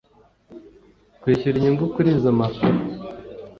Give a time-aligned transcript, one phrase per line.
[1.21, 2.77] Kwishyura inyungu kuri izo mpapuro